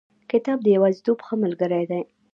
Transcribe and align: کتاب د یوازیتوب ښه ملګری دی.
کتاب 0.31 0.57
د 0.63 0.67
یوازیتوب 0.75 1.19
ښه 1.25 1.35
ملګری 1.43 1.83
دی. 1.91 2.01